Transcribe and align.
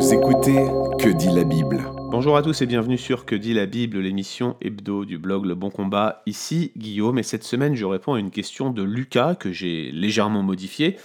Vous 0.00 0.14
écoutez 0.14 0.64
Que 0.98 1.10
dit 1.10 1.28
la 1.28 1.44
Bible 1.44 1.84
Bonjour 2.10 2.34
à 2.34 2.42
tous 2.42 2.62
et 2.62 2.66
bienvenue 2.66 2.96
sur 2.96 3.26
Que 3.26 3.34
dit 3.34 3.52
la 3.52 3.66
Bible, 3.66 3.98
l'émission 3.98 4.56
hebdo 4.62 5.04
du 5.04 5.18
blog 5.18 5.44
Le 5.44 5.54
Bon 5.54 5.68
Combat. 5.68 6.22
Ici 6.24 6.72
Guillaume 6.74 7.18
et 7.18 7.22
cette 7.22 7.44
semaine 7.44 7.74
je 7.74 7.84
réponds 7.84 8.14
à 8.14 8.18
une 8.18 8.30
question 8.30 8.70
de 8.70 8.82
Lucas 8.82 9.34
que 9.34 9.52
j'ai 9.52 9.90
légèrement 9.92 10.42
modifiée. 10.42 10.96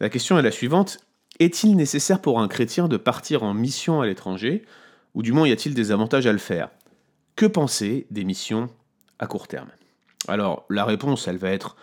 La 0.00 0.08
question 0.08 0.36
est 0.36 0.42
la 0.42 0.50
suivante. 0.50 0.98
Est-il 1.38 1.76
nécessaire 1.76 2.20
pour 2.20 2.40
un 2.40 2.48
chrétien 2.48 2.88
de 2.88 2.96
partir 2.96 3.44
en 3.44 3.54
mission 3.54 4.00
à 4.00 4.06
l'étranger 4.06 4.64
Ou 5.14 5.22
du 5.22 5.30
moins 5.30 5.46
y 5.46 5.52
a-t-il 5.52 5.72
des 5.72 5.92
avantages 5.92 6.26
à 6.26 6.32
le 6.32 6.38
faire? 6.38 6.70
Que 7.36 7.46
penser 7.46 8.08
des 8.10 8.24
missions 8.24 8.68
à 9.20 9.28
court 9.28 9.46
terme? 9.46 9.70
Alors 10.26 10.64
la 10.68 10.84
réponse 10.84 11.28
elle 11.28 11.38
va 11.38 11.50
être 11.50 11.76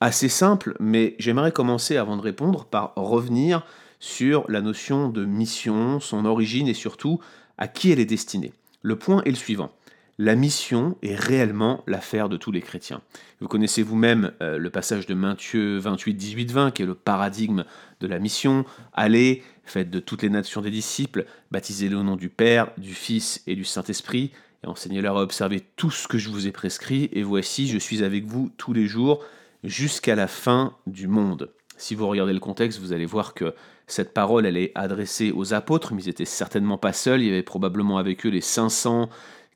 assez 0.00 0.28
simple 0.28 0.76
mais 0.80 1.16
j'aimerais 1.18 1.50
commencer 1.50 1.96
avant 1.96 2.18
de 2.18 2.22
répondre 2.22 2.66
par 2.66 2.92
revenir 2.96 3.64
sur 4.00 4.50
la 4.50 4.62
notion 4.62 5.08
de 5.08 5.24
mission, 5.24 6.00
son 6.00 6.24
origine 6.24 6.66
et 6.66 6.74
surtout 6.74 7.20
à 7.58 7.68
qui 7.68 7.92
elle 7.92 8.00
est 8.00 8.06
destinée. 8.06 8.52
Le 8.82 8.96
point 8.96 9.22
est 9.24 9.30
le 9.30 9.36
suivant. 9.36 9.70
La 10.18 10.34
mission 10.34 10.98
est 11.02 11.14
réellement 11.14 11.82
l'affaire 11.86 12.28
de 12.28 12.36
tous 12.36 12.52
les 12.52 12.60
chrétiens. 12.60 13.00
Vous 13.40 13.48
connaissez 13.48 13.82
vous-même 13.82 14.32
euh, 14.42 14.58
le 14.58 14.68
passage 14.68 15.06
de 15.06 15.14
Matthieu 15.14 15.78
28, 15.78 16.14
18, 16.14 16.52
20, 16.52 16.70
qui 16.72 16.82
est 16.82 16.86
le 16.86 16.94
paradigme 16.94 17.64
de 18.00 18.06
la 18.06 18.18
mission. 18.18 18.66
Allez, 18.92 19.42
faites 19.64 19.90
de 19.90 19.98
toutes 19.98 20.22
les 20.22 20.28
nations 20.28 20.60
des 20.60 20.70
disciples, 20.70 21.24
baptisez-les 21.52 21.94
au 21.94 22.02
nom 22.02 22.16
du 22.16 22.28
Père, 22.28 22.70
du 22.76 22.92
Fils 22.92 23.42
et 23.46 23.54
du 23.54 23.64
Saint-Esprit, 23.64 24.30
et 24.62 24.66
enseignez-leur 24.66 25.16
à 25.16 25.22
observer 25.22 25.62
tout 25.76 25.90
ce 25.90 26.06
que 26.06 26.18
je 26.18 26.28
vous 26.28 26.46
ai 26.46 26.52
prescrit, 26.52 27.08
et 27.12 27.22
voici, 27.22 27.66
je 27.68 27.78
suis 27.78 28.04
avec 28.04 28.26
vous 28.26 28.50
tous 28.58 28.74
les 28.74 28.86
jours 28.86 29.24
jusqu'à 29.64 30.16
la 30.16 30.26
fin 30.26 30.74
du 30.86 31.08
monde. 31.08 31.50
Si 31.80 31.94
vous 31.94 32.06
regardez 32.06 32.34
le 32.34 32.40
contexte, 32.40 32.78
vous 32.78 32.92
allez 32.92 33.06
voir 33.06 33.32
que 33.32 33.54
cette 33.86 34.12
parole, 34.12 34.44
elle 34.44 34.58
est 34.58 34.70
adressée 34.74 35.32
aux 35.32 35.54
apôtres, 35.54 35.94
mais 35.94 36.02
ils 36.02 36.08
n'étaient 36.08 36.26
certainement 36.26 36.76
pas 36.76 36.92
seuls. 36.92 37.22
Il 37.22 37.28
y 37.28 37.30
avait 37.30 37.42
probablement 37.42 37.96
avec 37.96 38.26
eux 38.26 38.28
les 38.28 38.42
500 38.42 39.08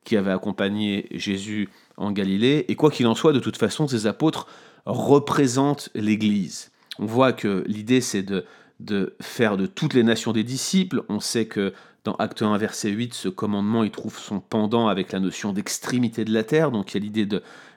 qui 0.04 0.16
avaient 0.16 0.32
accompagné 0.32 1.06
Jésus 1.10 1.68
en 1.98 2.12
Galilée. 2.12 2.64
Et 2.68 2.76
quoi 2.76 2.90
qu'il 2.90 3.06
en 3.06 3.14
soit, 3.14 3.34
de 3.34 3.40
toute 3.40 3.58
façon, 3.58 3.86
ces 3.86 4.06
apôtres 4.06 4.46
représentent 4.86 5.90
l'Église. 5.94 6.70
On 6.98 7.04
voit 7.04 7.34
que 7.34 7.62
l'idée, 7.66 8.00
c'est 8.00 8.22
de, 8.22 8.46
de 8.80 9.14
faire 9.20 9.58
de 9.58 9.66
toutes 9.66 9.92
les 9.92 10.02
nations 10.02 10.32
des 10.32 10.44
disciples. 10.44 11.02
On 11.10 11.20
sait 11.20 11.44
que 11.44 11.74
dans 12.04 12.14
Acte 12.14 12.40
1, 12.40 12.56
verset 12.56 12.88
8, 12.88 13.12
ce 13.12 13.28
commandement, 13.28 13.84
il 13.84 13.90
trouve 13.90 14.18
son 14.18 14.40
pendant 14.40 14.88
avec 14.88 15.12
la 15.12 15.20
notion 15.20 15.52
d'extrémité 15.52 16.24
de 16.24 16.32
la 16.32 16.42
terre. 16.42 16.70
Donc 16.70 16.92
il 16.92 16.94
y 16.94 17.00
a 17.00 17.04
l'idée 17.04 17.28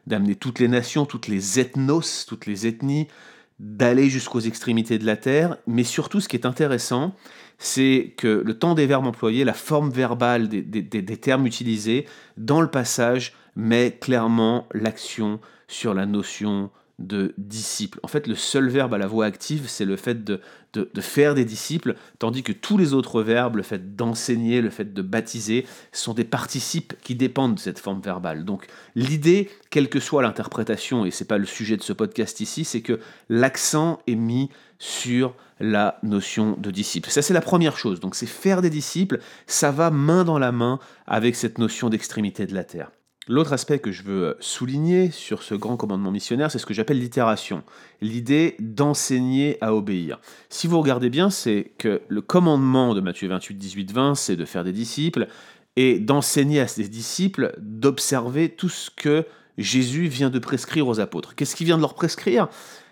d'amener 0.05 0.35
toutes 0.35 0.59
les 0.59 0.69
nations, 0.69 1.05
toutes 1.05 1.27
les 1.27 1.59
ethnos, 1.59 2.25
toutes 2.25 2.45
les 2.45 2.65
ethnies, 2.65 3.07
d'aller 3.59 4.09
jusqu'aux 4.09 4.39
extrémités 4.39 4.99
de 4.99 5.05
la 5.05 5.17
terre, 5.17 5.57
mais 5.65 5.83
surtout 5.83 6.19
ce 6.19 6.27
qui 6.27 6.35
est 6.35 6.45
intéressant, 6.45 7.15
c'est 7.57 8.13
que 8.17 8.43
le 8.45 8.57
temps 8.57 8.75
des 8.75 8.85
verbes 8.85 9.07
employés, 9.07 9.43
la 9.43 9.53
forme 9.53 9.89
verbale 9.89 10.47
des, 10.47 11.17
termes 11.17 11.47
utilisés 11.47 12.05
dans 12.37 12.61
le 12.61 12.69
passage 12.69 13.33
met 13.55 13.97
clairement 13.99 14.67
l'action 14.73 15.39
sur 15.67 15.93
la 15.95 16.05
notion 16.05 16.69
de 16.99 17.33
disciple. 17.37 17.99
En 18.01 18.07
fait, 18.07 18.27
le 18.27 18.35
seul 18.35 18.69
verbe 18.69 18.93
à 18.93 18.97
la 18.97 19.05
voix 19.05 19.25
active, 19.25 19.65
c'est 19.67 19.85
le 19.85 19.97
fait 19.97 20.23
de, 20.23 20.41
de, 20.73 21.01
faire 21.01 21.35
des 21.35 21.45
disciples, 21.45 21.95
tandis 22.17 22.43
que 22.43 22.51
tous 22.51 22.77
les 22.77 22.93
autres 22.93 23.21
verbes, 23.21 23.57
le 23.57 23.63
fait 23.63 23.95
d'enseigner, 23.95 24.61
le 24.61 24.69
fait 24.69 24.93
de 24.93 25.01
baptiser, 25.01 25.65
sont 25.91 26.13
des 26.13 26.23
participes 26.23 26.93
qui 27.01 27.15
dépendent 27.15 27.55
de 27.55 27.59
cette 27.59 27.79
forme 27.79 28.01
verbale. 28.01 28.45
Donc 28.45 28.67
l'idée, 28.95 29.49
quelle 29.69 29.89
que 29.89 29.99
soit 29.99 30.23
l'interprétation, 30.23 31.05
et 31.05 31.11
c'est 31.11 31.25
pas 31.25 31.37
le 31.37 31.45
sujet 31.45 31.77
de 31.77 31.83
ce 31.83 31.93
podcast 31.93 32.39
ici, 32.39 32.65
c'est 32.65 32.81
que 32.81 32.99
l'accent 33.29 33.99
est 34.07 34.15
mis 34.15 34.49
sur 34.79 35.35
la 35.59 35.99
notion 36.03 36.55
de 36.57 36.71
disciple. 36.71 37.09
Ça, 37.09 37.21
c'est 37.21 37.33
la 37.33 37.41
première 37.41 37.77
chose. 37.77 37.99
Donc, 37.99 38.15
c'est 38.15 38.27
faire 38.27 38.61
des 38.61 38.69
disciples, 38.69 39.19
ça 39.47 39.71
va 39.71 39.89
main 39.89 40.23
dans 40.23 40.37
la 40.37 40.51
main 40.51 40.79
avec 41.07 41.35
cette 41.35 41.57
notion 41.57 41.89
d'extrémité 41.89 42.45
de 42.45 42.53
la 42.53 42.63
terre. 42.63 42.91
L'autre 43.29 43.51
aspect 43.51 43.79
que 43.79 43.91
je 43.91 44.03
veux 44.03 44.37
souligner 44.39 45.11
sur 45.11 45.43
ce 45.43 45.53
grand 45.53 45.75
commandement 45.75 46.11
missionnaire, 46.11 46.49
c'est 46.49 46.59
ce 46.59 46.65
que 46.65 46.73
j'appelle 46.73 46.99
l'itération, 46.99 47.61
l'idée 48.01 48.55
d'enseigner 48.59 49.57
à 49.59 49.75
obéir. 49.75 50.21
Si 50.49 50.65
vous 50.65 50.79
regardez 50.79 51.09
bien, 51.09 51.29
c'est 51.29 51.73
que 51.77 52.01
le 52.07 52.21
commandement 52.21 52.95
de 52.95 53.01
Matthieu 53.01 53.27
28, 53.27 53.55
18, 53.55 53.91
20, 53.91 54.15
c'est 54.15 54.37
de 54.37 54.45
faire 54.45 54.63
des 54.63 54.71
disciples 54.71 55.27
et 55.75 55.99
d'enseigner 55.99 56.61
à 56.61 56.67
ses 56.67 56.87
disciples 56.87 57.53
d'observer 57.59 58.47
tout 58.47 58.69
ce 58.69 58.89
que 58.89 59.25
Jésus 59.57 60.07
vient 60.07 60.29
de 60.29 60.39
prescrire 60.39 60.87
aux 60.87 61.01
apôtres. 61.01 61.35
Qu'est-ce 61.35 61.55
qu'il 61.55 61.65
vient 61.65 61.77
de 61.77 61.81
leur 61.81 61.95
prescrire? 61.95 62.47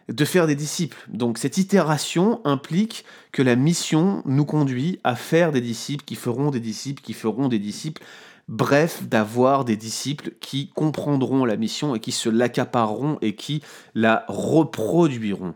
De 0.10 0.26
faire 0.26 0.48
des 0.48 0.56
disciples. 0.56 0.98
Donc 1.08 1.38
cette 1.38 1.58
itération 1.58 2.42
implique 2.46 3.06
que 3.32 3.42
la 3.42 3.56
mission 3.56 4.22
nous 4.26 4.46
conduit 4.46 5.00
à 5.06 5.16
faire 5.16 5.54
des 5.54 5.62
disciples 5.62 6.04
qui 6.04 6.16
feront 6.16 6.52
des 6.52 6.60
disciples 6.60 7.02
qui 7.02 7.14
feront 7.14 7.48
des 7.48 7.58
disciples 7.58 8.04
bref, 8.48 9.04
d'avoir 9.04 9.66
des 9.66 9.78
disciples 9.78 10.32
qui 10.40 10.70
comprendront 10.70 11.46
la 11.46 11.58
mission 11.58 11.96
et 11.96 12.00
qui 12.00 12.12
se 12.12 12.30
l'accapareront 12.30 13.18
et 13.22 13.36
qui 13.36 13.62
la 13.94 14.26
reproduiront. 14.28 15.56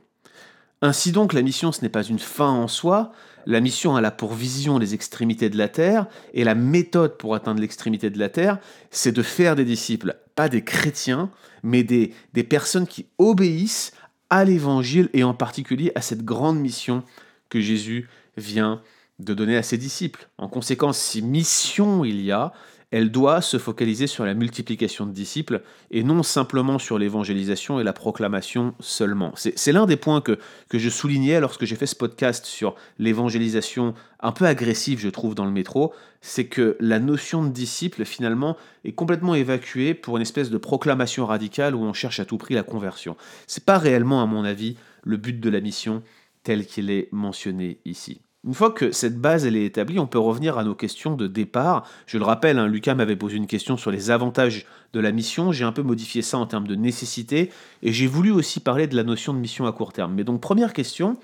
Ainsi 0.82 1.12
donc, 1.12 1.34
la 1.34 1.42
mission, 1.42 1.72
ce 1.72 1.82
n'est 1.82 1.90
pas 1.90 2.04
une 2.04 2.20
fin 2.20 2.50
en 2.50 2.68
soi, 2.68 3.12
la 3.46 3.60
mission 3.60 3.96
a 3.96 4.12
pour 4.12 4.34
vision 4.34 4.78
les 4.78 4.94
extrémités 4.94 5.50
de 5.50 5.58
la 5.58 5.68
terre, 5.68 6.08
et 6.34 6.44
la 6.44 6.56
méthode 6.56 7.18
pour 7.18 7.36
atteindre 7.36 7.62
l'extrémité 7.62 8.10
de 8.10 8.20
la 8.20 8.30
terre, 8.30 8.60
c'est 8.92 9.12
de 9.12 9.24
faire 9.24 9.56
des 9.56 9.66
disciples, 9.66 10.16
pas 10.36 10.50
des 10.50 10.64
chrétiens, 10.64 11.32
mais 11.64 11.84
des, 11.84 12.14
des 12.34 12.44
personnes 12.44 12.88
qui 12.88 13.08
obéissent 13.18 13.92
à 14.30 14.46
l'évangile 14.46 15.10
et 15.14 15.24
en 15.24 15.34
particulier 15.34 15.92
à 15.96 16.02
cette 16.02 16.24
grande 16.24 16.60
mission 16.60 17.04
que 17.50 17.60
Jésus 17.60 18.08
vient 18.38 18.82
de 19.18 19.34
donner 19.34 19.58
à 19.58 19.64
ses 19.64 19.78
disciples. 19.78 20.30
En 20.38 20.48
conséquence, 20.48 20.98
si 20.98 21.22
mission 21.22 22.06
il 22.06 22.22
y 22.22 22.32
a, 22.32 22.54
elle 22.92 23.12
doit 23.12 23.42
se 23.42 23.58
focaliser 23.58 24.08
sur 24.08 24.26
la 24.26 24.34
multiplication 24.34 25.06
de 25.06 25.12
disciples 25.12 25.62
et 25.92 26.04
non 26.04 26.24
simplement 26.24 26.80
sur 26.80 26.98
l'évangélisation 26.98 27.80
et 27.80 27.84
la 27.84 27.94
proclamation 27.94 28.74
seulement. 28.80 29.34
C'est 29.36 29.72
l'un 29.72 29.86
des 29.86 29.96
points 29.96 30.22
que, 30.22 30.40
que 30.70 30.80
je 30.80 30.90
soulignais 30.90 31.40
lorsque 31.40 31.66
j'ai 31.66 31.76
fait 31.76 31.86
ce 31.86 31.96
podcast 31.96 32.46
sur 32.46 32.76
l'évangélisation 32.98 33.94
un 34.20 34.32
peu 34.32 34.46
agressive, 34.46 35.00
je 35.00 35.10
trouve, 35.10 35.36
dans 35.36 35.46
le 35.46 35.52
métro, 35.52 35.94
c'est 36.22 36.48
que 36.48 36.76
la 36.80 37.00
notion 37.00 37.44
de 37.44 37.50
disciple, 37.50 38.06
finalement, 38.06 38.58
est 38.84 38.92
complètement 38.94 39.36
évacuée 39.36 39.94
pour 39.94 40.18
une 40.18 40.24
espèce 40.24 40.50
de 40.50 40.58
proclamation 40.58 41.26
radicale 41.26 41.76
où 41.76 41.82
on 41.82 41.94
cherche 41.94 42.20
à 42.20 42.26
tout 42.26 42.38
prix 42.38 42.56
la 42.56 42.64
conversion. 42.64 43.16
C'est 43.48 43.66
pas 43.66 43.78
réellement, 43.78 44.22
à 44.22 44.26
mon 44.26 44.44
avis, 44.44 44.78
le 45.04 45.18
but 45.18 45.40
de 45.40 45.50
la 45.50 45.62
mission 45.62 46.04
tel 46.44 46.66
qu'il 46.66 46.90
est 46.90 47.10
mentionné 47.12 47.80
ici. 47.86 48.22
Une 48.46 48.54
fois 48.54 48.72
que 48.72 48.92
cette 48.92 49.20
base 49.20 49.46
est 49.46 49.66
établie, 49.66 50.00
on 50.00 50.08
peut 50.08 50.20
revenir 50.20 50.58
à 50.58 50.64
nos 50.64 50.76
questions 50.76 51.16
de 51.16 51.28
départ. 51.28 51.86
Je 52.06 52.18
le 52.18 52.24
rappelle, 52.24 52.58
hein, 52.58 52.68
Lucas 52.68 52.96
m'avait 52.96 53.18
posé 53.18 53.36
une 53.36 53.48
question 53.48 53.76
sur 53.76 53.92
les 53.92 54.12
avantages 54.12 54.66
de 54.94 55.00
la 55.02 55.12
mission. 55.12 55.52
J'ai 55.52 55.66
un 55.66 55.74
peu 55.74 55.84
modifié 55.84 56.22
ça 56.22 56.38
en 56.38 56.46
termes 56.46 56.68
de 56.68 56.76
nécessité 56.76 57.52
et 57.84 57.92
j'ai 57.92 58.08
voulu 58.08 58.32
aussi 58.32 58.62
parler 58.62 58.88
de 58.88 58.96
la 58.96 59.04
notion 59.04 59.34
de 59.34 59.40
mission 59.40 59.66
à 59.66 59.74
court 59.74 59.92
terme. 59.92 60.14
Mais 60.14 60.24
donc 60.24 60.40
première 60.40 60.72
question, 60.72 61.18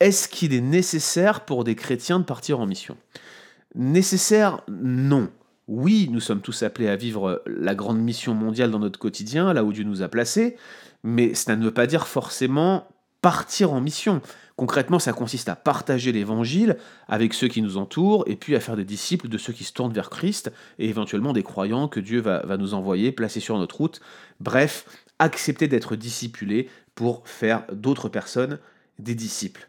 est-ce 0.00 0.26
qu'il 0.26 0.54
est 0.54 0.62
nécessaire 0.62 1.44
pour 1.44 1.64
des 1.64 1.74
chrétiens 1.74 2.18
de 2.18 2.24
partir 2.24 2.60
en 2.60 2.66
mission? 2.66 2.96
Nécessaire, 3.74 4.62
non. 4.68 5.28
Oui, 5.66 6.08
nous 6.10 6.20
sommes 6.20 6.40
tous 6.40 6.62
appelés 6.62 6.88
à 6.88 6.96
vivre 6.96 7.42
la 7.44 7.74
grande 7.74 8.00
mission 8.00 8.32
mondiale 8.32 8.70
dans 8.70 8.78
notre 8.78 8.98
quotidien, 8.98 9.52
là 9.52 9.64
où 9.64 9.72
Dieu 9.74 9.84
nous 9.84 10.00
a 10.00 10.08
placés, 10.08 10.56
mais 11.04 11.34
cela 11.34 11.56
ne 11.56 11.64
veut 11.64 11.74
pas 11.74 11.86
dire 11.86 12.06
forcément 12.06 12.88
partir 13.20 13.72
en 13.74 13.80
mission. 13.82 14.22
Concrètement, 14.58 14.98
ça 14.98 15.12
consiste 15.12 15.48
à 15.48 15.54
partager 15.54 16.10
l'évangile 16.10 16.78
avec 17.06 17.32
ceux 17.32 17.46
qui 17.46 17.62
nous 17.62 17.76
entourent 17.76 18.24
et 18.26 18.34
puis 18.34 18.56
à 18.56 18.60
faire 18.60 18.74
des 18.74 18.84
disciples 18.84 19.28
de 19.28 19.38
ceux 19.38 19.52
qui 19.52 19.62
se 19.62 19.72
tournent 19.72 19.92
vers 19.92 20.10
Christ 20.10 20.50
et 20.80 20.88
éventuellement 20.88 21.32
des 21.32 21.44
croyants 21.44 21.86
que 21.86 22.00
Dieu 22.00 22.20
va, 22.20 22.42
nous 22.56 22.74
envoyer, 22.74 23.12
placer 23.12 23.38
sur 23.38 23.56
notre 23.56 23.76
route. 23.76 24.00
Bref, 24.40 24.84
accepter 25.20 25.68
d'être 25.68 25.94
discipulés 25.94 26.68
pour 26.96 27.22
faire 27.28 27.66
d'autres 27.72 28.08
personnes 28.08 28.58
des 28.98 29.14
disciples. 29.14 29.68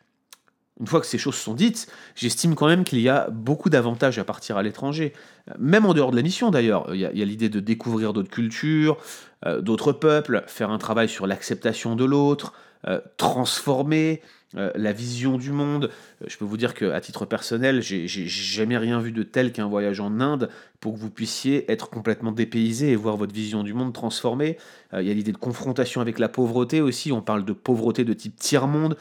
Une 0.79 0.87
fois 0.87 1.01
que 1.01 1.05
ces 1.05 1.17
choses 1.17 1.35
sont 1.35 1.53
dites, 1.53 1.87
j'estime 2.15 2.55
quand 2.55 2.67
même 2.67 2.83
qu'il 2.83 3.01
y 3.01 3.09
a 3.09 3.29
beaucoup 3.29 3.69
d'avantages 3.69 4.17
à 4.17 4.23
partir 4.23 4.57
à 4.57 4.63
l'étranger, 4.63 5.13
même 5.57 5.85
en 5.85 5.93
dehors 5.93 6.11
de 6.11 6.15
la 6.15 6.21
mission 6.21 6.51
d'ailleurs. 6.51 6.93
Il 6.93 6.99
y 6.99 7.05
a, 7.05 7.25
l'idée 7.25 7.49
de 7.49 7.59
découvrir 7.59 8.13
d'autres 8.13 8.29
cultures, 8.29 8.97
euh, 9.45 9.61
d'autres 9.61 9.91
peuples, 9.91 10.43
faire 10.47 10.69
un 10.69 10.77
travail 10.77 11.09
sur 11.09 11.27
l'acceptation 11.27 11.95
de 11.95 12.05
l'autre, 12.05 12.53
euh, 12.87 13.01
transformer 13.17 14.21
euh, 14.55 14.71
la 14.75 14.93
vision 14.93 15.37
du 15.37 15.51
monde. 15.51 15.91
Euh, 16.21 16.25
je 16.29 16.37
peux 16.37 16.45
vous 16.45 16.55
dire 16.55 16.73
qu'à 16.73 17.01
titre 17.01 17.25
personnel, 17.25 17.81
j'ai 17.81 18.07
jamais 18.07 18.77
rien 18.77 19.01
vu 19.01 19.11
de 19.11 19.23
tel 19.23 19.51
qu'un 19.51 19.67
voyage 19.67 19.99
en 19.99 20.21
Inde 20.21 20.49
pour 20.79 20.93
que 20.93 20.99
vous 20.99 21.09
puissiez 21.09 21.69
être 21.69 21.89
complètement 21.89 22.31
dépaysé 22.31 22.91
et 22.91 22.95
voir 22.95 23.17
votre 23.17 23.33
vision 23.33 23.63
du 23.63 23.73
monde 23.73 23.91
transformée. 23.91 24.57
Il 24.93 25.05
y 25.05 25.11
a 25.11 25.13
l'idée 25.13 25.33
de 25.33 25.37
confrontation 25.37 25.99
avec 25.99 26.19
la 26.19 26.29
pauvreté 26.29 26.79
aussi. 26.79 27.11
On 27.11 27.21
parle 27.21 27.43
de 27.43 27.51
pauvreté 27.51 28.05
de 28.05 28.13
type 28.13 28.37
tiers-monde, 28.37 28.95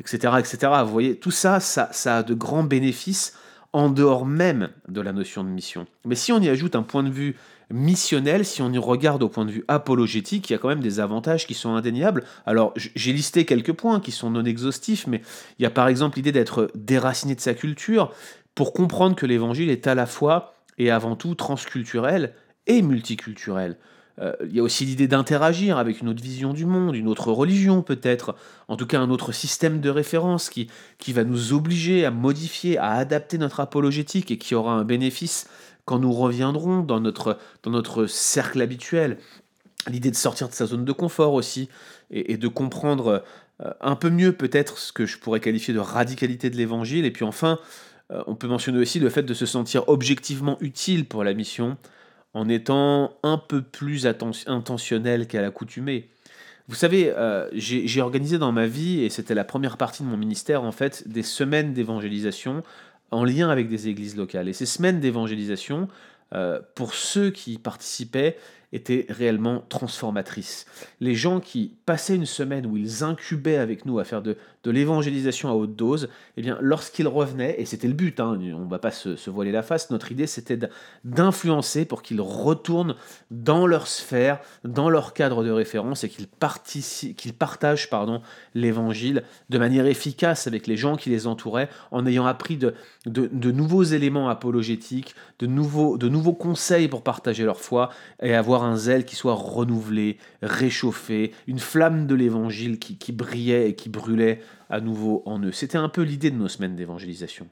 etc.. 0.00 0.32
Vous 0.84 0.90
voyez, 0.90 1.16
tout 1.16 1.30
ça, 1.30 1.60
ça, 1.60 1.88
ça 1.92 2.18
a 2.18 2.22
de 2.22 2.34
grands 2.34 2.64
bénéfices 2.64 3.36
en 3.72 3.88
dehors 3.88 4.26
même 4.26 4.68
de 4.88 5.00
la 5.00 5.12
notion 5.12 5.44
de 5.44 5.48
mission. 5.48 5.86
Mais 6.04 6.14
si 6.14 6.32
on 6.32 6.40
y 6.40 6.48
ajoute 6.48 6.76
un 6.76 6.82
point 6.82 7.02
de 7.02 7.10
vue 7.10 7.36
missionnel, 7.70 8.44
si 8.44 8.60
on 8.60 8.70
y 8.70 8.76
regarde 8.76 9.22
au 9.22 9.30
point 9.30 9.46
de 9.46 9.50
vue 9.50 9.64
apologétique, 9.66 10.50
il 10.50 10.52
y 10.52 10.56
a 10.56 10.58
quand 10.58 10.68
même 10.68 10.80
des 10.80 11.00
avantages 11.00 11.46
qui 11.46 11.54
sont 11.54 11.74
indéniables. 11.74 12.24
Alors 12.44 12.74
j'ai 12.76 13.12
listé 13.14 13.46
quelques 13.46 13.72
points 13.72 14.00
qui 14.00 14.10
sont 14.10 14.30
non 14.30 14.44
exhaustifs, 14.44 15.06
mais 15.06 15.22
il 15.58 15.62
y 15.62 15.66
a 15.66 15.70
par 15.70 15.88
exemple 15.88 16.16
l'idée 16.16 16.32
d'être 16.32 16.70
déraciné 16.74 17.34
de 17.34 17.40
sa 17.40 17.54
culture, 17.54 18.12
pour 18.54 18.72
comprendre 18.74 19.16
que 19.16 19.26
l'évangile 19.26 19.70
est 19.70 19.86
à 19.86 19.94
la 19.94 20.06
fois 20.06 20.54
et 20.76 20.90
avant 20.90 21.16
tout 21.16 21.34
transculturel 21.34 22.34
et 22.66 22.82
multiculturel. 22.82 23.78
Euh, 24.20 24.32
il 24.44 24.54
y 24.54 24.60
a 24.60 24.62
aussi 24.62 24.84
l'idée 24.84 25.08
d'interagir 25.08 25.78
avec 25.78 26.00
une 26.00 26.08
autre 26.08 26.22
vision 26.22 26.52
du 26.52 26.66
monde, 26.66 26.94
une 26.94 27.08
autre 27.08 27.32
religion 27.32 27.82
peut-être, 27.82 28.34
en 28.68 28.76
tout 28.76 28.86
cas 28.86 29.00
un 29.00 29.10
autre 29.10 29.32
système 29.32 29.80
de 29.80 29.88
référence 29.88 30.50
qui, 30.50 30.68
qui 30.98 31.12
va 31.12 31.24
nous 31.24 31.52
obliger 31.52 32.04
à 32.04 32.10
modifier, 32.10 32.76
à 32.76 32.92
adapter 32.92 33.38
notre 33.38 33.60
apologétique 33.60 34.30
et 34.30 34.38
qui 34.38 34.54
aura 34.54 34.74
un 34.74 34.84
bénéfice 34.84 35.48
quand 35.84 35.98
nous 35.98 36.12
reviendrons 36.12 36.80
dans 36.80 37.00
notre, 37.00 37.38
dans 37.62 37.70
notre 37.70 38.06
cercle 38.06 38.60
habituel. 38.60 39.18
L'idée 39.88 40.10
de 40.10 40.16
sortir 40.16 40.48
de 40.48 40.54
sa 40.54 40.66
zone 40.66 40.84
de 40.84 40.92
confort 40.92 41.32
aussi 41.32 41.68
et, 42.10 42.36
de 42.36 42.48
comprendre 42.48 43.24
euh, 43.62 43.72
un 43.80 43.96
peu 43.96 44.10
mieux 44.10 44.32
peut-être 44.32 44.78
ce 44.78 44.92
que 44.92 45.06
je 45.06 45.18
pourrais 45.18 45.40
qualifier 45.40 45.74
de 45.74 45.80
radicalité 45.80 46.50
de 46.50 46.56
l'évangile. 46.56 47.04
Et 47.04 47.10
puis 47.10 47.24
enfin, 47.24 47.58
euh, 48.12 48.22
on 48.26 48.36
peut 48.36 48.46
mentionner 48.46 48.78
aussi 48.78 49.00
le 49.00 49.08
fait 49.08 49.22
de 49.22 49.34
se 49.34 49.46
sentir 49.46 49.88
objectivement 49.88 50.56
utile 50.60 51.06
pour 51.06 51.24
la 51.24 51.34
mission 51.34 51.78
en 52.34 52.48
étant 52.48 53.16
un 53.22 53.38
peu 53.38 53.62
plus 53.62 54.06
intentionnel 54.06 55.26
qu'à 55.26 55.42
l'accoutumée. 55.42 56.08
Vous 56.68 56.74
savez, 56.76 57.10
euh, 57.10 57.48
j'ai 57.52 58.00
organisé 58.00 58.38
dans 58.38 58.52
ma 58.52 58.66
vie, 58.66 59.02
et 59.02 59.10
c'était 59.10 59.34
la 59.34 59.44
première 59.44 59.76
partie 59.76 60.02
de 60.02 60.08
mon 60.08 60.16
ministère 60.16 60.62
en 60.62 60.72
fait, 60.72 61.06
des 61.08 61.22
semaines 61.22 61.72
d'évangélisation 61.74 62.62
en 63.10 63.24
lien 63.24 63.50
avec 63.50 63.68
des 63.68 63.88
églises 63.88 64.16
locales. 64.16 64.48
Et 64.48 64.52
ces 64.52 64.66
semaines 64.66 65.00
d'évangélisation, 65.00 65.88
euh, 66.34 66.60
pour 66.74 66.94
ceux 66.94 67.30
qui 67.30 67.58
participaient, 67.58 68.38
était 68.72 69.06
réellement 69.08 69.64
transformatrice. 69.68 70.66
Les 71.00 71.14
gens 71.14 71.40
qui 71.40 71.72
passaient 71.84 72.16
une 72.16 72.26
semaine 72.26 72.66
où 72.66 72.76
ils 72.76 73.04
incubaient 73.04 73.56
avec 73.56 73.84
nous 73.84 73.98
à 73.98 74.04
faire 74.04 74.22
de, 74.22 74.36
de 74.64 74.70
l'évangélisation 74.70 75.50
à 75.50 75.52
haute 75.52 75.74
dose, 75.74 76.08
eh 76.36 76.42
bien, 76.42 76.56
lorsqu'ils 76.60 77.08
revenaient, 77.08 77.56
et 77.58 77.64
c'était 77.64 77.88
le 77.88 77.94
but, 77.94 78.20
hein, 78.20 78.38
on 78.54 78.64
ne 78.64 78.70
va 78.70 78.78
pas 78.78 78.90
se, 78.90 79.28
voiler 79.28 79.52
la 79.52 79.62
face, 79.62 79.90
notre 79.90 80.12
idée 80.12 80.26
c'était 80.26 80.58
d'influencer 81.04 81.84
pour 81.84 82.02
qu'ils 82.02 82.20
retournent 82.20 82.94
dans 83.30 83.66
leur 83.66 83.86
sphère, 83.86 84.40
dans 84.64 84.88
leur 84.88 85.14
cadre 85.14 85.44
de 85.44 85.50
référence 85.50 86.04
et 86.04 86.08
qu'ils 86.08 86.28
qu'ils 87.16 87.34
partagent 87.34 87.88
l'évangile 88.54 89.22
de 89.50 89.58
manière 89.58 89.86
efficace 89.86 90.46
avec 90.46 90.66
les 90.66 90.76
gens 90.76 90.96
qui 90.96 91.10
les 91.10 91.26
entouraient, 91.26 91.68
en 91.90 92.06
ayant 92.06 92.26
appris 92.26 92.56
de, 92.56 92.74
de, 93.06 93.28
de 93.32 93.50
nouveaux 93.50 93.82
éléments 93.82 94.28
apologétiques, 94.28 95.14
de 95.38 95.46
nouveaux, 95.46 95.98
de 95.98 96.08
nouveaux 96.08 96.32
conseils 96.32 96.88
pour 96.88 97.02
partager 97.02 97.44
leur 97.44 97.60
foi 97.60 97.90
et 98.22 98.34
avoir 98.34 98.61
un 98.62 98.76
zèle 98.76 99.04
qui 99.04 99.16
soit 99.16 99.34
renouvelé, 99.34 100.18
réchauffé, 100.42 101.32
une 101.46 101.58
flamme 101.58 102.06
de 102.06 102.14
l'évangile 102.14 102.78
qui, 102.78 103.12
brillait 103.12 103.70
et 103.70 103.74
qui 103.74 103.88
brûlait 103.88 104.40
à 104.70 104.80
nouveau 104.80 105.22
en 105.26 105.40
eux. 105.40 105.52
C'était 105.52 105.78
un 105.78 105.88
peu 105.88 106.02
l'idée 106.02 106.30
de 106.30 106.36
nos 106.36 106.48
semaines 106.48 106.76
d'évangélisation. 106.76 107.48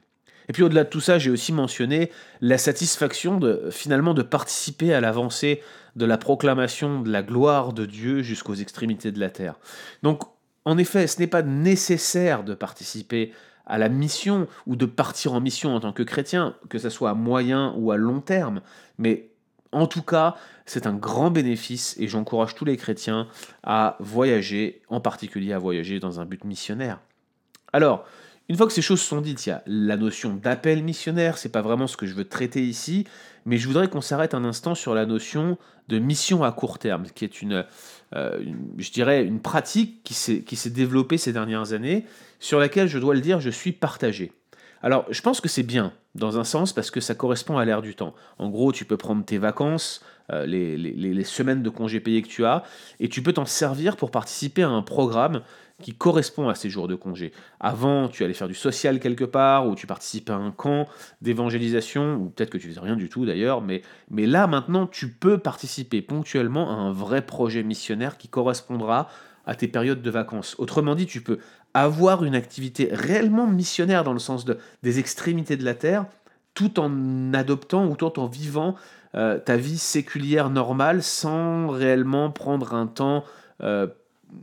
Et 0.49 0.53
puis 0.53 0.63
au-delà 0.63 0.83
de 0.83 0.89
tout 0.89 0.99
ça, 0.99 1.19
j'ai 1.19 1.29
aussi 1.29 1.53
mentionné 1.53 2.11
la 2.41 2.57
satisfaction 2.57 3.37
de 3.37 3.69
finalement 3.71 4.13
de 4.13 4.23
participer 4.23 4.93
à 4.93 4.99
l'avancée 4.99 5.61
de 5.95 6.05
la 6.05 6.17
proclamation 6.17 7.01
de 7.01 7.11
la 7.11 7.21
gloire 7.21 7.73
de 7.73 7.85
Dieu 7.85 8.21
jusqu'aux 8.21 8.55
extrémités 8.55 9.11
de 9.11 9.19
la 9.19 9.29
terre. 9.29 9.55
Donc 10.03 10.23
en 10.65 10.77
effet, 10.77 11.07
ce 11.07 11.19
n'est 11.19 11.27
pas 11.27 11.41
nécessaire 11.41 12.43
de 12.43 12.53
participer 12.53 13.33
à 13.65 13.77
la 13.77 13.89
mission 13.89 14.47
ou 14.67 14.75
de 14.75 14.85
partir 14.85 15.33
en 15.33 15.41
mission 15.41 15.75
en 15.75 15.79
tant 15.79 15.93
que 15.93 16.03
chrétien, 16.03 16.55
que 16.69 16.77
ce 16.77 16.89
soit 16.89 17.11
à 17.11 17.13
moyen 17.13 17.73
ou 17.77 17.91
à 17.91 17.97
long 17.97 18.19
terme, 18.19 18.61
mais 18.97 19.30
en 19.71 19.87
tout 19.87 20.01
cas, 20.01 20.35
c'est 20.65 20.87
un 20.87 20.93
grand 20.93 21.31
bénéfice 21.31 21.95
et 21.99 22.07
j'encourage 22.07 22.55
tous 22.55 22.65
les 22.65 22.77
chrétiens 22.77 23.27
à 23.63 23.97
voyager, 23.99 24.81
en 24.89 24.99
particulier 24.99 25.53
à 25.53 25.59
voyager 25.59 25.99
dans 25.99 26.19
un 26.19 26.25
but 26.25 26.43
missionnaire. 26.43 26.99
Alors, 27.73 28.05
une 28.49 28.57
fois 28.57 28.67
que 28.67 28.73
ces 28.73 28.81
choses 28.81 29.01
sont 29.01 29.21
dites, 29.21 29.45
il 29.45 29.49
y 29.49 29.53
a 29.53 29.63
la 29.65 29.95
notion 29.95 30.33
d'appel 30.33 30.83
missionnaire, 30.83 31.37
c'est 31.37 31.51
pas 31.51 31.61
vraiment 31.61 31.87
ce 31.87 31.95
que 31.95 32.05
je 32.05 32.13
veux 32.13 32.25
traiter 32.25 32.65
ici, 32.65 33.07
mais 33.45 33.57
je 33.57 33.67
voudrais 33.67 33.89
qu'on 33.89 34.01
s'arrête 34.01 34.33
un 34.33 34.43
instant 34.43 34.75
sur 34.75 34.93
la 34.93 35.05
notion 35.05 35.57
de 35.87 35.99
mission 35.99 36.43
à 36.43 36.51
court 36.51 36.77
terme, 36.77 37.05
qui 37.15 37.23
est 37.23 37.41
une, 37.41 37.65
euh, 38.13 38.43
je 38.77 38.91
dirais, 38.91 39.23
une 39.23 39.39
pratique 39.39 40.03
qui 40.03 40.13
s'est 40.13 40.69
développée 40.69 41.17
ces 41.17 41.31
dernières 41.31 41.71
années, 41.73 42.05
sur 42.39 42.59
laquelle, 42.59 42.87
je 42.87 42.99
dois 42.99 43.13
le 43.13 43.21
dire, 43.21 43.39
je 43.39 43.49
suis 43.49 43.71
partagé. 43.71 44.33
Alors, 44.83 45.05
je 45.09 45.21
pense 45.21 45.41
que 45.41 45.47
c'est 45.47 45.63
bien, 45.63 45.93
dans 46.15 46.39
un 46.39 46.43
sens, 46.43 46.73
parce 46.73 46.91
que 46.91 46.99
ça 46.99 47.15
correspond 47.15 47.57
à 47.57 47.65
l'ère 47.65 47.81
du 47.81 47.95
temps. 47.95 48.15
En 48.39 48.49
gros, 48.49 48.71
tu 48.71 48.85
peux 48.85 48.97
prendre 48.97 49.23
tes 49.23 49.37
vacances, 49.37 50.03
euh, 50.31 50.45
les, 50.45 51.23
semaines 51.23 51.61
de 51.61 51.69
congés 51.69 51.99
payés 51.99 52.21
que 52.21 52.27
tu 52.27 52.45
as, 52.45 52.63
et 52.99 53.07
tu 53.09 53.21
peux 53.21 53.33
t'en 53.33 53.45
servir 53.45 53.95
pour 53.95 54.11
participer 54.11 54.63
à 54.63 54.69
un 54.69 54.81
programme 54.81 55.41
qui 55.81 55.93
correspond 55.93 56.47
à 56.47 56.55
ces 56.55 56.69
jours 56.69 56.87
de 56.87 56.95
congé. 56.95 57.31
Avant, 57.59 58.07
tu 58.07 58.23
allais 58.23 58.33
faire 58.33 58.47
du 58.47 58.53
social 58.53 58.99
quelque 58.99 59.23
part, 59.23 59.67
ou 59.67 59.75
tu 59.75 59.87
participais 59.87 60.31
à 60.31 60.35
un 60.35 60.51
camp 60.51 60.87
d'évangélisation, 61.21 62.15
ou 62.15 62.29
peut-être 62.29 62.49
que 62.49 62.57
tu 62.57 62.67
faisais 62.67 62.79
rien 62.79 62.95
du 62.95 63.09
tout 63.09 63.25
d'ailleurs, 63.25 63.61
mais, 63.61 63.81
mais 64.09 64.25
là, 64.25 64.47
maintenant, 64.47 64.87
tu 64.87 65.09
peux 65.09 65.37
participer 65.37 66.01
ponctuellement 66.01 66.69
à 66.69 66.73
un 66.73 66.91
vrai 66.91 67.25
projet 67.25 67.63
missionnaire 67.63 68.17
qui 68.17 68.27
correspondra 68.27 69.07
à 69.45 69.55
tes 69.55 69.67
périodes 69.67 70.01
de 70.01 70.09
vacances. 70.11 70.55
Autrement 70.59 70.95
dit, 70.95 71.07
tu 71.07 71.21
peux 71.21 71.39
avoir 71.73 72.23
une 72.23 72.35
activité 72.35 72.89
réellement 72.91 73.47
missionnaire 73.47 74.03
dans 74.03 74.13
le 74.13 74.19
sens 74.19 74.45
de, 74.45 74.57
des 74.83 74.99
extrémités 74.99 75.57
de 75.57 75.63
la 75.63 75.73
Terre, 75.73 76.05
tout 76.53 76.79
en 76.79 77.33
adoptant 77.33 77.87
ou 77.87 77.95
tout 77.95 78.19
en 78.19 78.27
vivant 78.27 78.75
euh, 79.15 79.39
ta 79.39 79.57
vie 79.57 79.77
séculière 79.77 80.49
normale 80.49 81.03
sans 81.03 81.67
réellement 81.67 82.31
prendre 82.31 82.73
un 82.73 82.87
temps, 82.87 83.25
euh, 83.61 83.87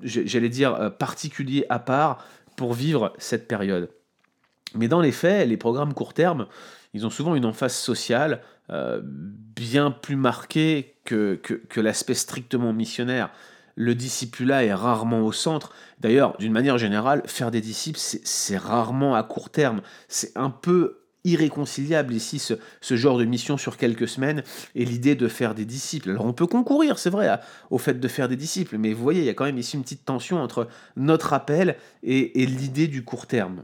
j'allais 0.02 0.48
dire, 0.48 0.74
euh, 0.74 0.90
particulier 0.90 1.64
à 1.70 1.78
part 1.78 2.24
pour 2.56 2.74
vivre 2.74 3.12
cette 3.18 3.48
période. 3.48 3.90
Mais 4.74 4.88
dans 4.88 5.00
les 5.00 5.12
faits, 5.12 5.48
les 5.48 5.56
programmes 5.56 5.94
court 5.94 6.12
terme, 6.12 6.46
ils 6.92 7.06
ont 7.06 7.10
souvent 7.10 7.34
une 7.34 7.44
emphase 7.44 7.74
sociale 7.74 8.42
bien 9.56 9.90
plus 9.90 10.16
marquée 10.16 10.94
que 11.04 11.40
l'aspect 11.80 12.12
strictement 12.12 12.74
missionnaire 12.74 13.30
le 13.78 13.94
discipulat 13.94 14.64
est 14.64 14.74
rarement 14.74 15.20
au 15.20 15.30
centre. 15.30 15.72
D'ailleurs, 16.00 16.36
d'une 16.38 16.52
manière 16.52 16.78
générale, 16.78 17.22
faire 17.26 17.52
des 17.52 17.60
disciples, 17.60 18.00
c'est 18.00 18.56
rarement 18.56 19.14
à 19.14 19.22
court 19.22 19.50
terme. 19.50 19.82
C'est 20.08 20.36
un 20.36 20.50
peu 20.50 20.98
irréconciliable 21.22 22.12
ici 22.12 22.40
ce, 22.40 22.96
genre 22.96 23.18
de 23.18 23.24
mission 23.24 23.56
sur 23.56 23.76
quelques 23.76 24.08
semaines 24.08 24.42
et 24.74 24.84
l'idée 24.84 25.14
de 25.14 25.28
faire 25.28 25.54
des 25.54 25.64
disciples. 25.64 26.10
Alors 26.10 26.26
on 26.26 26.32
peut 26.32 26.48
concourir, 26.48 26.98
c'est 26.98 27.10
vrai, 27.10 27.38
au 27.70 27.78
fait 27.78 28.00
de 28.00 28.08
faire 28.08 28.28
des 28.28 28.34
disciples, 28.34 28.78
mais 28.78 28.92
vous 28.92 29.02
voyez, 29.02 29.20
il 29.20 29.26
y 29.26 29.30
a 29.30 29.34
quand 29.34 29.44
même 29.44 29.58
ici 29.58 29.76
une 29.76 29.82
petite 29.82 30.04
tension 30.04 30.42
entre 30.42 30.66
notre 30.96 31.32
appel 31.32 31.76
et, 32.02 32.46
l'idée 32.46 32.88
du 32.88 33.04
court 33.04 33.28
terme. 33.28 33.62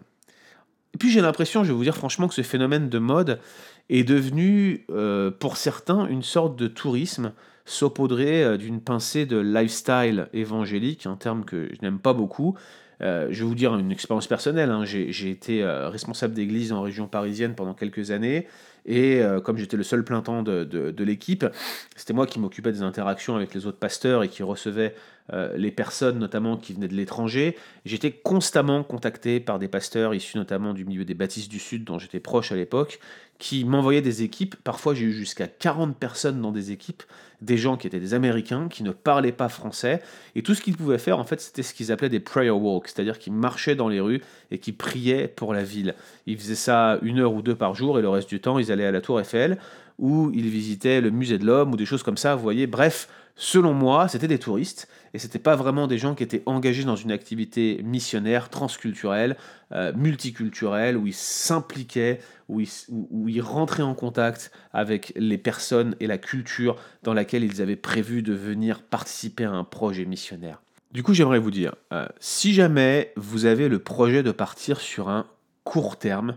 Puis 1.01 1.11
j'ai 1.11 1.23
l'impression, 1.23 1.65
je 1.65 1.71
vais 1.71 1.75
vous 1.75 1.83
dire 1.83 1.97
franchement, 1.97 2.29
que 2.29 2.35
ce 2.35 2.43
phénomène 2.43 2.89
de 2.89 2.99
mode 3.01 3.41
est 3.91 4.05
devenu, 4.05 4.87
euh, 4.91 5.33
pour 5.33 5.57
certains, 5.57 6.07
une 6.07 6.23
sorte 6.23 6.57
de 6.57 6.69
tourisme 6.69 7.33
saupoudré 7.65 8.43
euh, 8.43 8.57
d'une 8.57 8.81
pincée 8.81 9.27
de 9.27 9.39
lifestyle 9.39 10.29
évangélique, 10.33 11.07
un 11.07 11.17
terme 11.17 11.45
que 11.45 11.69
je 11.73 11.81
n'aime 11.83 11.99
pas 11.99 12.13
beaucoup. 12.13 12.57
Euh, 13.03 13.29
je 13.31 13.41
vais 13.41 13.49
vous 13.49 13.55
dire 13.55 13.75
une 13.75 13.91
expérience 13.91 14.27
personnelle. 14.27 14.71
Hein. 14.71 14.85
J'ai 14.85 15.31
été 15.31 15.63
euh, 15.63 15.89
responsable 15.89 16.35
d'église 16.35 16.73
en 16.73 16.83
région 16.83 17.09
parisienne 17.09 17.55
pendant 17.55 17.75
quelques 17.75 18.11
années. 18.11 18.47
Et 18.87 19.23
comme 19.45 19.57
j'étais 19.57 19.79
le 19.79 19.83
seul 19.83 20.05
plein 20.05 20.21
temps 20.21 20.43
de, 20.43 20.63
de 20.63 21.05
l'équipe, 21.05 21.47
c'était 21.97 22.13
moi 22.13 22.27
qui 22.27 22.39
m'occupais 22.39 22.71
des 22.71 22.83
interactions 22.83 23.35
avec 23.35 23.55
les 23.55 23.65
autres 23.65 23.79
pasteurs 23.79 24.23
et 24.23 24.29
qui 24.29 24.43
recevais 24.43 24.95
les 25.33 25.71
personnes, 25.71 26.19
notamment 26.19 26.57
qui 26.57 26.75
venaient 26.75 26.89
de 26.89 26.95
l'étranger. 26.95 27.57
J'étais 27.87 28.13
constamment 28.13 28.83
contacté 28.85 29.41
par 29.41 29.59
des 29.59 29.69
pasteurs 29.69 30.15
issus 30.15 30.37
notamment 30.37 30.75
du 30.75 30.85
milieu 30.85 31.05
des 31.05 31.15
baptistes 31.15 31.51
du 31.51 31.59
Sud, 31.59 31.85
dont 31.85 31.99
j'étais 31.99 32.21
proche 32.21 32.53
à 32.53 32.57
l'époque, 32.57 33.01
qui 33.39 33.65
m'envoyaient 33.65 34.03
des 34.03 34.23
équipes. 34.23 34.55
Parfois, 34.57 34.95
j'ai 34.95 35.07
eu 35.07 35.13
jusqu'à 35.13 35.47
40 35.47 35.97
personnes 35.97 36.41
dans 36.41 36.53
des 36.53 36.73
équipes, 36.73 37.03
des 37.41 37.57
gens 37.57 37.77
qui 37.77 37.87
étaient 37.87 38.01
des 38.01 38.15
Américains, 38.15 38.69
qui 38.69 38.83
ne 38.83 38.91
parlaient 38.91 39.33
pas 39.33 39.49
français. 39.49 40.03
Et 40.35 40.43
tout 40.43 40.55
ce 40.55 40.63
qu'ils 40.63 40.77
pouvaient 40.77 40.99
faire, 40.99 41.19
en 41.19 41.25
fait, 41.25 41.41
c'était 41.41 41.63
ce 41.63 41.75
qu'ils 41.75 41.93
appelaient 41.93 42.09
des 42.09 42.21
prayer 42.21 42.51
walks, 42.51 42.89
c'est-à-dire 42.89 43.19
qu'ils 43.19 43.33
marchaient 43.33 43.75
dans 43.75 43.89
les 43.89 44.01
rues 44.01 44.23
et 44.51 44.59
qui 44.59 44.73
priaient 44.73 45.29
pour 45.29 45.53
la 45.53 45.65
ville. 45.65 45.95
Ils 46.27 46.39
faisaient 46.39 46.55
ça 46.55 46.99
une 47.03 47.19
heure 47.19 47.35
ou 47.35 47.43
deux 47.43 47.57
par 47.57 47.75
jour 47.75 47.99
et 47.99 48.03
le 48.03 48.09
reste 48.09 48.29
du 48.29 48.41
temps, 48.41 48.59
ils 48.59 48.71
allaient 48.71 48.87
à 48.87 48.93
la 48.93 49.01
Tour 49.01 49.21
Eiffel 49.21 49.59
ou 49.99 50.31
ils 50.35 50.49
visitaient 50.49 51.01
le 51.01 51.11
musée 51.11 51.39
de 51.39 51.47
l'homme 51.47 51.73
ou 51.73 51.77
des 51.77 51.87
choses 51.87 52.03
comme 52.03 52.17
ça, 52.17 52.35
vous 52.35 52.43
voyez. 52.43 52.67
Bref, 52.67 53.09
selon 53.37 53.73
moi, 53.73 54.09
c'était 54.09 54.29
des 54.29 54.39
touristes 54.39 54.89
et 55.13 55.19
c'était 55.19 55.39
pas 55.39 55.57
vraiment 55.57 55.87
des 55.87 55.99
gens 55.99 56.15
qui 56.15 56.23
étaient 56.23 56.43
engagés 56.47 56.85
dans 56.85 56.97
une 56.97 57.13
activité 57.13 57.81
missionnaire, 57.85 58.51
transculturelle, 58.51 59.37
euh, 59.73 59.93
multiculturelle, 59.95 60.97
où 60.97 61.07
ils 61.07 61.15
s'impliquaient, 61.15 62.21
où 62.49 62.61
ils, 62.61 62.69
où 62.91 63.29
ils, 63.29 63.41
rentraient 63.41 63.83
en 63.83 63.95
contact 63.95 64.51
avec 64.73 65.13
les 65.17 65.39
personnes 65.39 65.95
et 66.01 66.07
la 66.07 66.19
culture 66.19 66.77
dans 67.03 67.15
laquelle 67.15 67.45
ils 67.45 67.63
avaient 67.63 67.77
prévu 67.77 68.23
de 68.23 68.35
venir 68.35 68.83
participer 68.83 69.45
à 69.45 69.53
un 69.53 69.65
projet 69.65 70.05
missionnaire. 70.05 70.61
Du 70.91 71.03
coup, 71.03 71.15
j'aimerais 71.15 71.41
vous 71.41 71.51
dire, 71.51 71.75
euh, 71.93 72.07
si 72.21 72.55
jamais 72.55 73.13
vous 73.17 73.47
avez 73.47 73.69
le 73.69 73.81
projet 73.81 74.23
de 74.23 74.31
partir 74.31 74.81
sur 74.81 75.09
un 75.09 75.27
court 75.65 75.97
terme, 75.97 76.37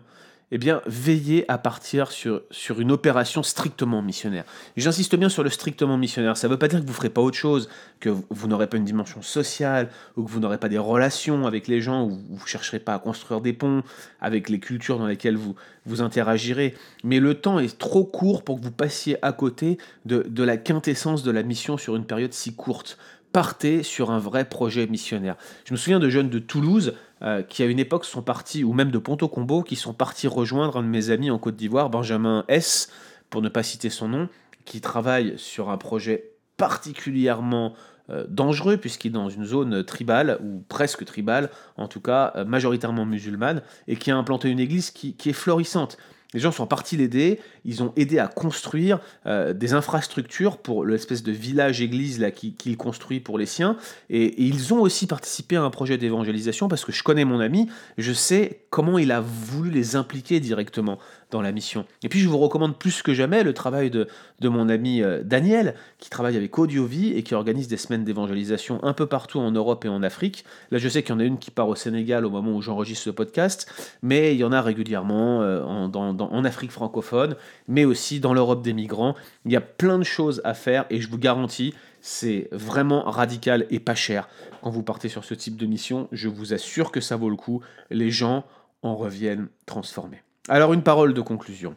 eh 0.51 0.57
bien, 0.57 0.81
veillez 0.85 1.43
à 1.51 1.57
partir 1.57 2.11
sur, 2.11 2.41
sur 2.51 2.79
une 2.79 2.91
opération 2.91 3.43
strictement 3.43 4.01
missionnaire. 4.01 4.45
J'insiste 4.77 5.15
bien 5.17 5.27
sur 5.27 5.43
le 5.43 5.49
strictement 5.49 5.97
missionnaire. 5.97 6.37
Ça 6.37 6.47
ne 6.47 6.53
veut 6.53 6.59
pas 6.59 6.69
dire 6.69 6.79
que 6.79 6.85
vous 6.85 6.91
ne 6.91 6.95
ferez 6.95 7.09
pas 7.09 7.21
autre 7.21 7.37
chose, 7.37 7.67
que 7.99 8.09
vous 8.29 8.47
n'aurez 8.47 8.67
pas 8.67 8.77
une 8.77 8.85
dimension 8.85 9.21
sociale, 9.21 9.89
ou 10.15 10.23
que 10.23 10.31
vous 10.31 10.39
n'aurez 10.39 10.57
pas 10.57 10.69
des 10.69 10.77
relations 10.77 11.45
avec 11.45 11.67
les 11.67 11.81
gens, 11.81 12.05
ou 12.05 12.11
vous 12.29 12.43
ne 12.43 12.47
chercherez 12.47 12.79
pas 12.79 12.93
à 12.93 12.99
construire 12.99 13.41
des 13.41 13.51
ponts 13.51 13.83
avec 14.21 14.47
les 14.47 14.59
cultures 14.59 14.99
dans 14.99 15.07
lesquelles 15.07 15.37
vous, 15.37 15.55
vous 15.85 16.01
interagirez. 16.01 16.75
Mais 17.03 17.19
le 17.19 17.33
temps 17.33 17.59
est 17.59 17.77
trop 17.77 18.05
court 18.05 18.43
pour 18.43 18.57
que 18.59 18.63
vous 18.63 18.71
passiez 18.71 19.17
à 19.25 19.33
côté 19.33 19.77
de, 20.05 20.25
de 20.29 20.43
la 20.43 20.55
quintessence 20.55 21.23
de 21.23 21.31
la 21.31 21.43
mission 21.43 21.77
sur 21.77 21.97
une 21.97 22.05
période 22.05 22.31
si 22.31 22.55
courte 22.55 22.97
partez 23.33 23.83
sur 23.83 24.11
un 24.11 24.19
vrai 24.19 24.45
projet 24.45 24.87
missionnaire. 24.87 25.35
Je 25.65 25.73
me 25.73 25.77
souviens 25.77 25.99
de 25.99 26.09
jeunes 26.09 26.29
de 26.29 26.39
Toulouse 26.39 26.93
euh, 27.21 27.41
qui 27.41 27.63
à 27.63 27.65
une 27.65 27.79
époque 27.79 28.05
sont 28.05 28.21
partis, 28.21 28.63
ou 28.63 28.73
même 28.73 28.91
de 28.91 28.97
Ponto 28.97 29.27
Combo, 29.27 29.63
qui 29.63 29.75
sont 29.75 29.93
partis 29.93 30.27
rejoindre 30.27 30.77
un 30.77 30.83
de 30.83 30.87
mes 30.87 31.09
amis 31.09 31.31
en 31.31 31.39
Côte 31.39 31.55
d'Ivoire, 31.55 31.89
Benjamin 31.89 32.45
S, 32.47 32.89
pour 33.29 33.41
ne 33.41 33.49
pas 33.49 33.63
citer 33.63 33.89
son 33.89 34.07
nom, 34.07 34.29
qui 34.65 34.81
travaille 34.81 35.33
sur 35.37 35.69
un 35.69 35.77
projet 35.77 36.31
particulièrement 36.57 37.73
euh, 38.09 38.25
dangereux 38.29 38.77
puisqu'il 38.77 39.09
est 39.09 39.11
dans 39.11 39.29
une 39.29 39.45
zone 39.45 39.83
tribale, 39.83 40.39
ou 40.43 40.63
presque 40.69 41.05
tribale, 41.05 41.49
en 41.75 41.87
tout 41.87 42.01
cas 42.01 42.33
euh, 42.35 42.45
majoritairement 42.45 43.05
musulmane, 43.05 43.61
et 43.87 43.95
qui 43.95 44.11
a 44.11 44.17
implanté 44.17 44.49
une 44.49 44.59
église 44.59 44.91
qui 44.91 45.15
est 45.25 45.33
florissante. 45.33 45.97
Les 46.33 46.39
gens 46.41 46.51
sont 46.51 46.67
partis 46.67 46.97
l'aider, 46.97 47.39
ils 47.63 47.81
ont 47.83 47.93
aidé 47.95 48.19
à 48.19 48.27
construire 48.27 48.99
euh, 49.25 49.53
des 49.53 49.73
infrastructures 49.73 50.57
pour 50.57 50.83
l'espèce 50.83 51.23
de 51.23 51.31
village-église 51.31 52.23
qu'il 52.35 52.75
construit 52.75 53.19
pour 53.21 53.37
les 53.37 53.45
siens, 53.45 53.77
et, 54.09 54.41
ils 54.41 54.73
ont 54.73 54.81
aussi 54.81 55.07
participé 55.07 55.55
à 55.55 55.63
un 55.63 55.69
projet 55.69 55.97
d'évangélisation 55.97 56.67
parce 56.67 56.83
que 56.83 56.91
je 56.91 57.03
connais 57.03 57.25
mon 57.25 57.39
ami, 57.39 57.69
je 57.97 58.11
sais 58.11 58.61
comment 58.69 58.97
il 58.97 59.11
a 59.11 59.21
voulu 59.21 59.71
les 59.71 59.95
impliquer 59.95 60.39
directement 60.39 60.99
dans 61.31 61.41
la 61.41 61.51
mission. 61.51 61.85
Et 62.03 62.09
puis 62.09 62.19
je 62.19 62.29
vous 62.29 62.37
recommande 62.37 62.77
plus 62.77 63.01
que 63.01 63.13
jamais 63.13 63.43
le 63.43 63.53
travail 63.53 63.89
de, 63.89 64.07
mon 64.41 64.69
ami 64.69 65.01
euh, 65.01 65.21
Daniel, 65.23 65.75
qui 65.99 66.09
travaille 66.09 66.37
avec 66.37 66.57
Audiovie 66.57 67.13
et 67.13 67.23
qui 67.23 67.35
organise 67.35 67.67
des 67.67 67.77
semaines 67.77 68.03
d'évangélisation 68.03 68.83
un 68.83 68.93
peu 68.93 69.05
partout 69.05 69.39
en 69.39 69.51
Europe 69.51 69.83
et 69.85 69.89
en 69.89 70.03
Afrique. 70.03 70.45
Là, 70.71 70.77
je 70.77 70.87
sais 70.87 71.03
qu'il 71.03 71.13
y 71.13 71.15
en 71.17 71.19
a 71.19 71.23
une 71.23 71.37
qui 71.37 71.51
part 71.51 71.67
au 71.67 71.75
Sénégal 71.75 72.25
au 72.25 72.29
moment 72.29 72.53
où 72.53 72.61
j'enregistre 72.61 73.03
ce 73.03 73.09
podcast, 73.09 73.71
mais 74.01 74.33
il 74.33 74.39
y 74.39 74.43
en 74.43 74.51
a 74.51 74.61
régulièrement 74.61 75.41
euh, 75.41 75.63
en 75.63 76.45
Afrique 76.45 76.71
francophone, 76.71 77.35
mais 77.67 77.85
aussi 77.85 78.19
dans 78.19 78.33
l'Europe 78.33 78.61
des 78.61 78.73
migrants. 78.73 79.15
Il 79.45 79.51
y 79.51 79.57
a 79.57 79.61
plein 79.61 79.99
de 79.99 80.03
choses 80.03 80.41
à 80.43 80.53
faire 80.53 80.85
et 80.89 81.01
je 81.01 81.09
vous 81.09 81.17
garantis, 81.17 81.73
c'est 82.01 82.47
vraiment 82.51 83.03
radical 83.03 83.65
et 83.69 83.79
pas 83.79 83.95
cher. 83.95 84.29
Quand 84.61 84.69
vous 84.69 84.83
partez 84.83 85.09
sur 85.09 85.23
ce 85.23 85.33
type 85.33 85.57
de 85.57 85.65
mission, 85.65 86.07
je 86.11 86.29
vous 86.29 86.53
assure 86.53 86.91
que 86.91 87.01
ça 87.01 87.15
vaut 87.15 87.29
le 87.29 87.35
coup. 87.35 87.61
Les 87.89 88.11
gens 88.11 88.45
en 88.81 88.95
reviennent 88.95 89.49
transformés. 89.65 90.21
Alors 90.49 90.71
une 90.71 90.83
parole 90.83 91.13
de 91.13 91.19
conclusion. 91.19 91.75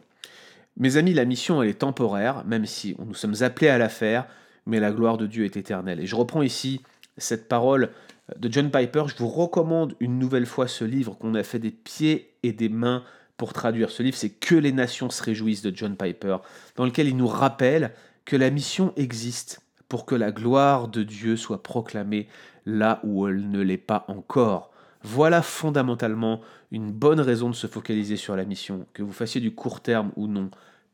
Mes 0.77 0.95
amis, 0.95 1.13
la 1.13 1.25
mission 1.25 1.61
elle 1.61 1.69
est 1.69 1.79
temporaire, 1.79 2.45
même 2.45 2.65
si 2.65 2.95
nous 3.05 3.13
sommes 3.13 3.35
appelés 3.41 3.67
à 3.67 3.77
la 3.77 3.89
faire, 3.89 4.25
mais 4.65 4.79
la 4.79 4.91
gloire 4.91 5.17
de 5.17 5.27
Dieu 5.27 5.43
est 5.43 5.57
éternelle. 5.57 5.99
Et 5.99 6.05
je 6.05 6.15
reprends 6.15 6.41
ici 6.41 6.81
cette 7.17 7.49
parole 7.49 7.89
de 8.37 8.49
John 8.49 8.71
Piper. 8.71 9.03
Je 9.07 9.17
vous 9.17 9.27
recommande 9.27 9.95
une 9.99 10.17
nouvelle 10.17 10.45
fois 10.45 10.69
ce 10.69 10.85
livre 10.85 11.17
qu'on 11.17 11.35
a 11.35 11.43
fait 11.43 11.59
des 11.59 11.71
pieds 11.71 12.33
et 12.43 12.53
des 12.53 12.69
mains 12.69 13.03
pour 13.35 13.51
traduire. 13.51 13.89
Ce 13.89 14.03
livre, 14.03 14.15
c'est 14.15 14.29
Que 14.29 14.55
les 14.55 14.71
nations 14.71 15.09
se 15.09 15.21
réjouissent 15.21 15.63
de 15.63 15.75
John 15.75 15.97
Piper, 15.97 16.37
dans 16.77 16.85
lequel 16.85 17.09
il 17.09 17.17
nous 17.17 17.27
rappelle 17.27 17.91
que 18.23 18.37
la 18.37 18.49
mission 18.51 18.93
existe 18.95 19.61
pour 19.89 20.05
que 20.05 20.15
la 20.15 20.31
gloire 20.31 20.87
de 20.87 21.03
Dieu 21.03 21.35
soit 21.35 21.61
proclamée 21.61 22.29
là 22.65 23.01
où 23.03 23.27
elle 23.27 23.49
ne 23.49 23.59
l'est 23.59 23.77
pas 23.77 24.05
encore. 24.07 24.70
Voilà 25.03 25.41
fondamentalement 25.41 26.41
une 26.71 26.91
bonne 26.91 27.19
raison 27.19 27.49
de 27.49 27.55
se 27.55 27.67
focaliser 27.67 28.17
sur 28.17 28.35
la 28.35 28.45
mission, 28.45 28.85
que 28.93 29.03
vous 29.03 29.11
fassiez 29.11 29.41
du 29.41 29.53
court 29.53 29.81
terme 29.81 30.11
ou 30.15 30.27
non, 30.27 30.49